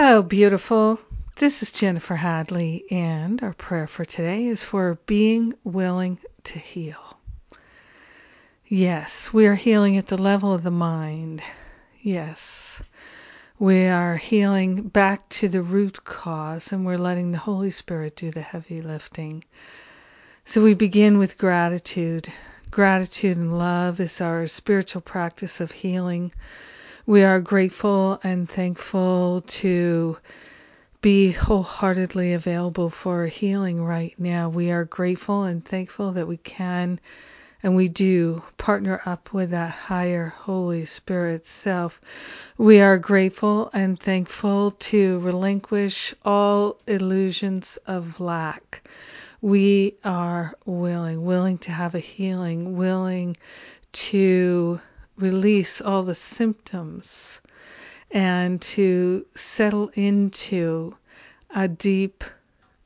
[0.00, 1.00] Hello, beautiful.
[1.38, 7.18] This is Jennifer Hadley, and our prayer for today is for being willing to heal.
[8.68, 11.42] Yes, we are healing at the level of the mind.
[12.00, 12.80] Yes,
[13.58, 18.30] we are healing back to the root cause, and we're letting the Holy Spirit do
[18.30, 19.42] the heavy lifting.
[20.44, 22.32] So we begin with gratitude.
[22.70, 26.30] Gratitude and love is our spiritual practice of healing
[27.08, 30.18] we are grateful and thankful to
[31.00, 34.50] be wholeheartedly available for healing right now.
[34.50, 37.00] We are grateful and thankful that we can
[37.62, 41.98] and we do partner up with that higher Holy Spirit self.
[42.58, 48.86] We are grateful and thankful to relinquish all illusions of lack.
[49.40, 53.38] We are willing, willing to have a healing, willing
[53.92, 54.78] to
[55.18, 57.40] release all the symptoms
[58.10, 60.96] and to settle into
[61.54, 62.24] a deep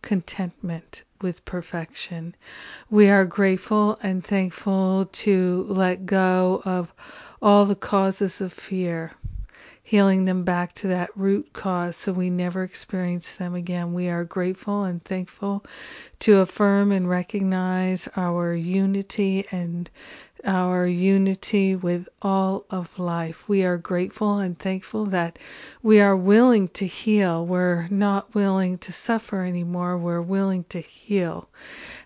[0.02, 2.34] contentment with perfection.
[2.91, 6.92] We are grateful and thankful to let go of
[7.41, 9.12] all the causes of fear,
[9.84, 13.92] healing them back to that root cause so we never experience them again.
[13.92, 15.64] We are grateful and thankful
[16.20, 19.91] to affirm and recognize our unity and
[20.44, 23.48] our unity with all of life.
[23.48, 25.38] We are grateful and thankful that
[25.83, 27.44] we are willing to heal.
[27.44, 29.98] We're not willing to suffer anymore.
[29.98, 31.48] We're willing to heal.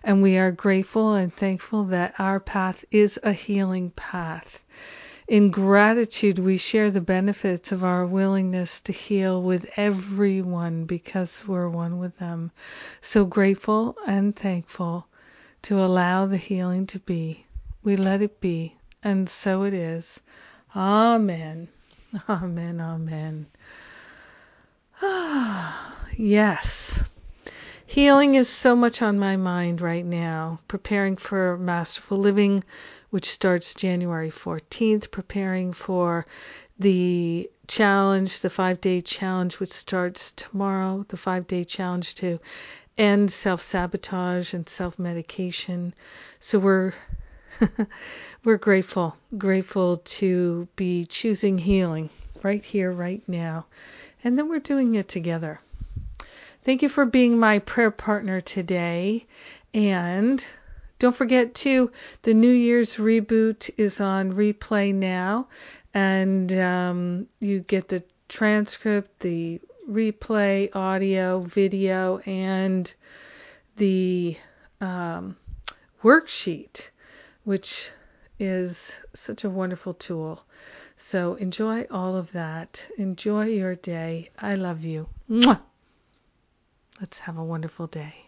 [0.03, 4.61] And we are grateful and thankful that our path is a healing path.
[5.27, 11.69] In gratitude, we share the benefits of our willingness to heal with everyone because we're
[11.69, 12.51] one with them.
[13.01, 15.07] So grateful and thankful
[15.63, 17.45] to allow the healing to be
[17.87, 20.19] we let it be, and so it is.
[20.75, 21.69] Amen.
[22.27, 22.81] Amen.
[22.81, 23.47] Amen.
[26.17, 27.01] yes.
[27.97, 30.59] Healing is so much on my mind right now.
[30.67, 32.63] Preparing for Masterful Living,
[33.09, 36.27] which starts January 14th, preparing for
[36.77, 42.39] the challenge, the five day challenge, which starts tomorrow, the five day challenge to
[42.99, 45.95] end self sabotage and self medication.
[46.39, 46.93] So we're
[48.43, 52.11] We're grateful, grateful to be choosing healing
[52.43, 53.65] right here, right now.
[54.23, 55.59] And then we're doing it together.
[56.67, 59.25] Thank you for being my prayer partner today.
[59.73, 60.43] And
[60.99, 65.47] don't forget to the New Year's reboot is on replay now,
[65.93, 72.93] and um, you get the transcript, the replay, audio, video, and
[73.77, 74.35] the
[74.81, 75.37] um,
[76.03, 76.89] worksheet
[77.45, 77.91] which
[78.39, 80.43] is such a wonderful tool.
[80.97, 82.89] So enjoy all of that.
[82.97, 84.31] Enjoy your day.
[84.37, 85.07] I love you.
[85.29, 85.61] Mwah!
[86.99, 88.27] Let's have a wonderful day.